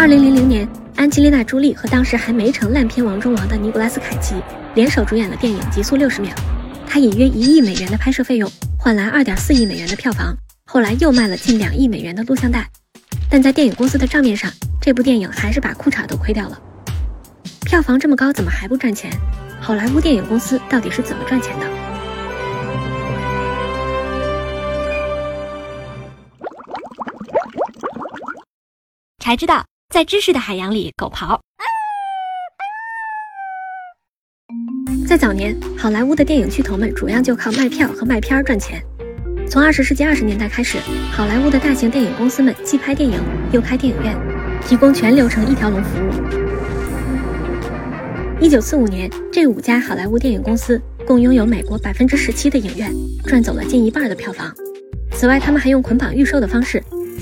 [0.00, 4.34] 二零零零年，安吉丽娜·朱莉和当时还没成烂片王中王的尼古拉斯·凯奇
[4.74, 6.32] 联手主演了电影《极速六十秒》，
[6.86, 10.34] 他以约一亿美元的拍摄费用换来二点四亿美元的票房，
[10.64, 12.66] 后来又卖了近两亿美元的录像带。
[13.28, 14.50] 但在电影公司的账面上，
[14.80, 16.58] 这部电影还是把裤衩都亏掉了。
[17.66, 19.12] 票房这么高，怎么还不赚钱？
[19.60, 21.66] 好莱坞电影公司到底是怎么赚钱的？
[29.18, 31.36] 才知道，在知识的海洋里狗刨。
[35.04, 38.80] 在早年，好莱坞的电影巨头们主要就靠卖票和卖片赚钱。
[39.48, 40.78] 从二十世纪二十年代开始，
[41.10, 44.16] 好莱坞的大型电影公司们既拍电影又开电影院，
[44.64, 46.10] 提供全流程一条龙服务。
[48.40, 52.94] 一九四五年，这五家好莱坞电影公司共拥有美国百分之十七的影院，
[53.24, 54.54] 赚走了近一半的票房。
[55.10, 56.80] 此外，他们还用捆绑预售的方式。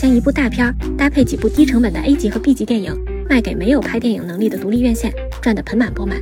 [0.00, 2.96] 将一部大片搭配几部低成本的 A 级和 B 级电影
[3.28, 6.16] 卖给没有拍电影能力的独立院线，赚得盆满钵满。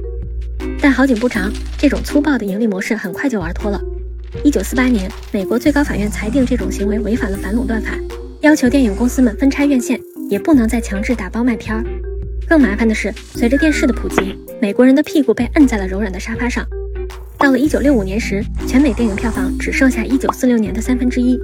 [0.80, 3.80] 但好景不长，这种粗暴的盈利模式很快就玩脱了。
[4.42, 7.92] 一九四八年，美国最高法院裁定这种行为违反了反垄断法，
[8.40, 9.96] 要求电影公司们分拆院线，
[10.28, 11.84] 也不能再强制打包卖片儿。
[12.48, 16.66] 更麻烦的是，随着电视的普及，美国人的屁股被摁在了柔软的沙发上。
[17.38, 21.38] 到了一九六五年时，全美电影票房只剩下一九四六年的三分之一。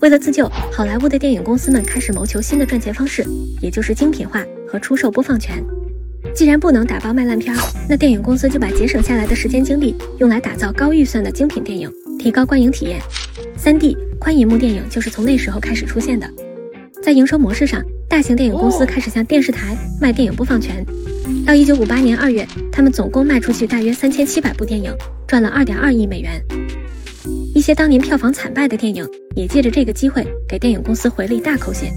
[0.00, 3.26] 为了自救，好莱坞的电影公司们开始谋求新的赚钱方式，
[3.60, 5.62] 也就是精品化和出售播放权。
[6.32, 7.52] 既然不能打包卖烂片，
[7.88, 13.00] 那电影公司就把节省下来的时间精力用来打造高预算的精品电影，提高观影体验。
[13.60, 16.30] 3D 宽银幕电影就是从那时候开始出现的。
[17.02, 20.84] 在营收模式上，大型电影公司开始向电视台卖电影播放权。
[21.44, 24.92] 到1958年2月，他们总共卖出去大约3700部电影，
[25.26, 26.40] 赚了2.2亿美元。
[27.68, 31.92] 些当年票房惨败的电影，也借着这个机会给电影公司回了一大口血。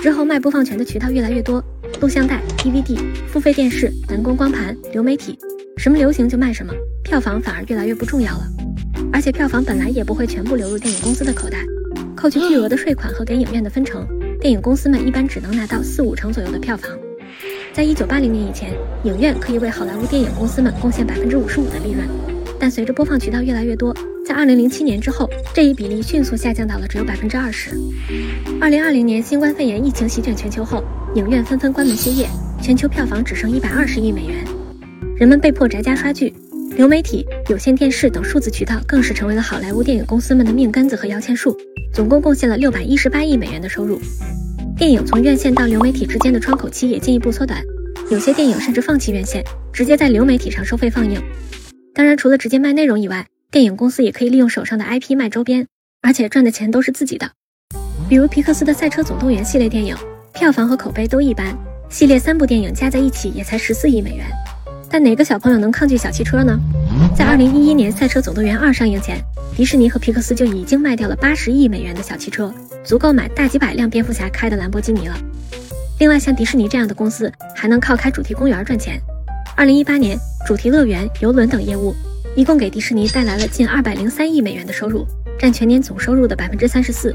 [0.00, 1.60] 之后卖播放权的渠道越来越多，
[2.00, 5.36] 录像带、DVD、付费电视、蓝光光盘、流媒体，
[5.76, 6.72] 什么流行就卖什么，
[7.02, 8.46] 票房反而越来越不重要了。
[9.12, 11.64] 而且票房本来也不会全部流入电影公司的口袋，
[12.14, 14.06] 扣去巨额的税款和给影院的分成，
[14.40, 16.88] 电影公司们一般只能拿到四五成左右的票房。
[17.74, 22.06] 在一九八零年以前，影院可以为好莱坞电影公司们贡献百分之五十五的利润，
[22.56, 23.92] 但随着播放渠道越来越多，
[24.24, 27.76] 在二零零七年之后，这一比例迅速下降到了只有百分之二十。
[28.60, 30.84] 二零二零年新冠肺炎疫情席卷全球后，
[31.16, 32.28] 影院纷纷关门歇业，
[32.62, 34.44] 全球票房只剩一百二十亿美元，
[35.16, 36.32] 人们被迫宅家刷剧，
[36.76, 41.56] 流媒体、有线电视等数字渠道更是成为了好莱坞电影公司们的命根子和摇钱树，
[41.92, 43.98] 总共贡献了六百一十八亿美元的收入。
[44.76, 47.62] 电影从院线到流媒体之间的窗口期也进一步缩短，
[48.10, 49.42] 有些电影甚至放弃院线，
[49.72, 51.22] 直接在流媒体上收费放映。
[51.94, 55.68] 当然，除了直接卖内容以外，电影公司也可以利用手上的 IP 卖周边，
[56.02, 57.30] 而且赚的钱都是自己的。
[58.08, 59.96] 比如皮克斯的《赛车总动员》系列电影，
[60.32, 61.56] 票房和口碑都一般，
[61.88, 64.26] 系列三部电影加在一起也才十四亿美元。
[64.90, 66.58] 但哪个小朋友能抗拒小汽车呢？
[67.16, 69.20] 在二零一一年《赛车总动员二》上映前，
[69.56, 72.52] 迪士尼和皮克斯就已经卖掉了八十亿美元的小汽车。
[72.84, 75.16] 足够买大几百辆蝙蝠侠开的兰博基尼了。
[75.98, 79.00] 另外，像迪士尼这样的公司还能靠开主题公园赚钱。
[79.56, 81.94] 二零一八年，主题乐园、游轮等业务
[82.36, 85.06] 一共给迪士尼带来了近二百零三亿美元的收入，
[85.38, 87.14] 占全年总收入的百分之三十四。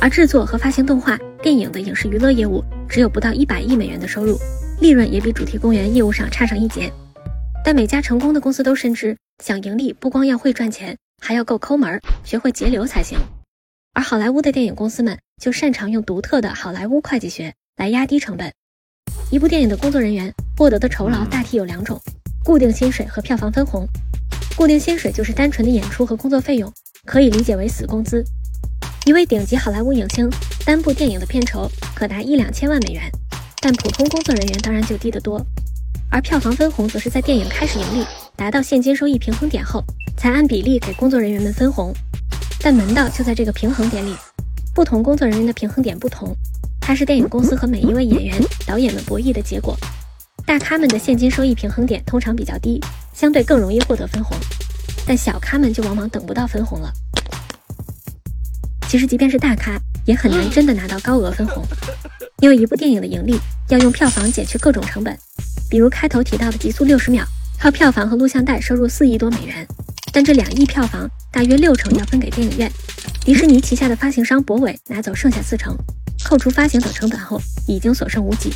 [0.00, 4.38] 而制作和发行动画电影的影视娱乐业务只有不到一百亿美元的收入，
[4.80, 6.92] 利润也比主题公园业务上差上一截。
[7.64, 13.16] 但每家成功的公司都深知，想盈利不光要会赚钱，还要够抠门，学会节流才行。
[13.98, 18.52] 而好莱坞的电影公司们就擅长用独特的好莱坞会计学来压低成本。
[19.28, 22.00] 一部电影的工作人员获得的酬劳大体有两种：
[22.44, 23.84] 固定薪水和票房分红。
[24.56, 26.72] 固定薪水就是单纯的演出和工作费用，
[27.06, 28.24] 可以理解为死工资。
[29.04, 30.30] 一位顶级好莱坞影星
[30.64, 33.02] 单部电影的片酬可达一两千万美元，
[33.60, 35.44] 但普通工作人员当然就低得多。
[36.08, 39.82] 而票房分红则是在电影开始盈利、达到现金收益平衡点后，
[40.16, 41.92] 才按比例给工作人员们分红。
[42.60, 44.14] 但门道就在这个平衡点里，
[44.74, 46.36] 不同工作人员的平衡点不同，
[46.80, 49.76] 它是电影公司和每一位演员、导演们博弈的结果。
[50.44, 52.80] 大咖们的现金收益平衡点通常比较低，
[53.12, 54.36] 相对更容易获得分红，
[55.06, 56.92] 但小咖们就往往等不到分红了。
[58.88, 61.62] 其实，即便是大咖，也很难真的拿到高额分红，
[62.40, 63.38] 因为一部电影的盈利
[63.68, 65.16] 要用票房减去各种成本，
[65.68, 67.22] 比如开头提到的《极速六十秒》，
[67.62, 69.66] 靠票房和录像带收入四亿多美元。
[70.12, 72.70] 但这两亿票房大约六成要分给电影院，
[73.20, 75.76] 迪士尼旗下的发行商博伟拿走剩下四成，
[76.24, 78.50] 扣除发行等成本后，已经所剩无几。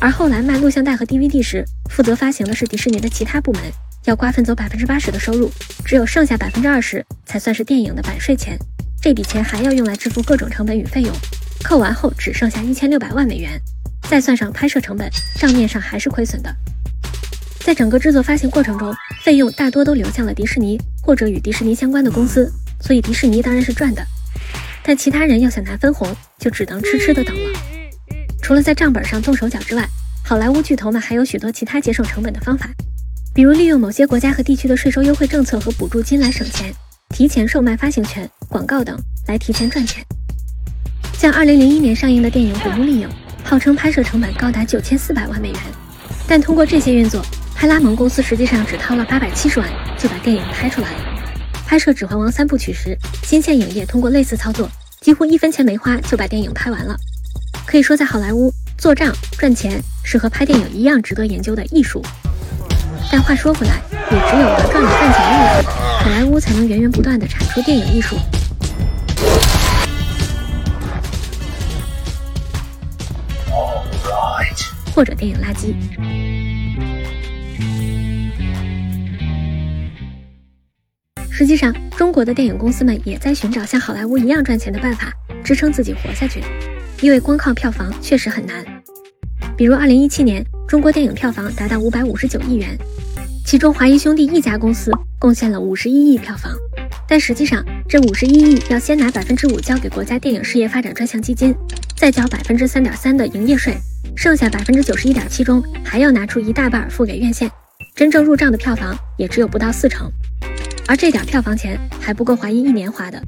[0.00, 3.62] 而后来卖录像带和 DVD 时，负责发行的是迪士尼的其他部门，
[4.06, 5.50] 要瓜分走百分之八十的收入，
[5.84, 8.58] 只有剩下百分之二十才算是电影的版税钱。
[9.02, 11.12] 这笔钱还要用来支付各种成本与费用，
[11.62, 13.60] 扣完后只剩下一千六百万美元，
[14.08, 16.54] 再算上拍摄成本，账面上还是亏损的。
[17.70, 24.04] 在整个制作发行过程中，费用大多都流向了迪士尼或者与迪士尼相关的公司，所以迪士尼当然是赚的。
[24.82, 27.60] 但其他人要想拿分红，就只能痴痴的等了。
[28.42, 29.88] 除了在账本上动手脚之外，
[30.24, 32.68] 好莱坞巨头们还有许多其他节省成本的方法，
[33.32, 36.74] 比如利用某些国家和地区的税收优惠政策和补助金来省钱，
[37.10, 40.04] 提前售卖发行权、广告等来提前赚钱。
[41.12, 43.08] 像2001年上映的电影《古墓丽影》，
[43.44, 45.60] 号称拍摄成本高达9400万美元，
[46.26, 47.24] 但通过这些运作。
[47.60, 49.68] 派拉蒙公司实际上只掏了八百七十万
[49.98, 50.96] 就把电影拍出来了。
[51.66, 54.66] 拍摄《指环王》三部曲时，新线影业通过类似操作，
[55.02, 56.96] 几乎一分钱没花就把电影拍完了。
[57.66, 62.02] 可以说，在好莱坞做账赚钱是和拍电影一样值得研究的艺术。
[63.12, 65.70] 但话说回来，也只有玩赚了赚钱的艺术，
[66.02, 68.16] 好莱坞才能源源不断地产出电影艺术，
[74.94, 75.74] 或者电影垃圾。
[81.40, 85.10] 实际上，中国的电影公司们也在寻找像好莱坞一样赚钱的办法，
[85.42, 86.42] 支撑自己活下去。
[87.00, 88.62] 因为光靠票房确实很难。
[89.56, 92.76] 比如，2017年中国电影票房达到559亿元，
[93.46, 96.52] 其中华谊兄弟一家公司贡献了51亿票房。
[97.08, 101.54] 但实际上，这51亿要先拿百分之五交给国家电影事业发展专项基金，
[101.96, 103.74] 再交百分之三点三的营业税，
[104.14, 107.50] 剩下百分之九十一点七中还要拿出一大半付给院线，
[107.94, 110.06] 真正入账的票房也只有不到四成。
[110.90, 113.22] 而这点票房钱还不够华谊一年花的。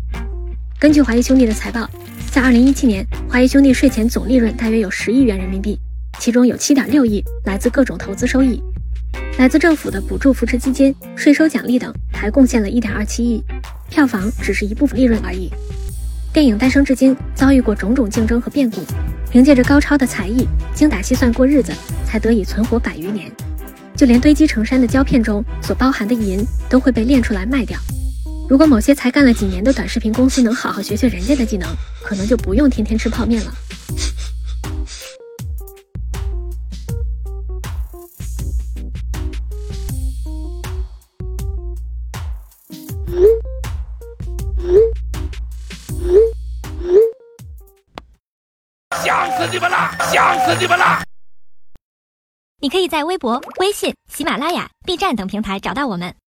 [0.80, 1.88] 根据华谊兄弟的财报，
[2.28, 5.78] 在2017年，华谊兄弟税前总利润大约有十亿元人民币，
[6.18, 8.60] 其中有7.6亿来自各种投资收益，
[9.38, 13.40] 来自政府的补助扶持基金、税收奖励等还贡献了一点二七亿，
[13.88, 15.48] 票房只是一部分利润而已。
[16.32, 18.80] 电影诞生至今，遭遇过种种竞争和变故，
[19.30, 21.72] 凭借着高超的才艺、精打细算过日子，
[22.04, 23.30] 才得以存活百余年。
[24.02, 27.78] 就连堆积成山的胶片中所包含的银都会被炼出来卖掉。
[28.48, 31.68] 如果某些才干了几年的短视频公司能好好学学人家的技能，
[32.02, 33.54] 可能就不用天天吃泡面了。
[49.04, 49.96] 想死你们了！
[50.12, 51.11] 想死你们了！
[52.62, 56.21] 你可以在微博、微信、喜马拉雅、B 站等平台找到我们。